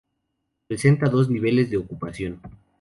[0.67, 2.41] Presenta dos niveles de ocupación.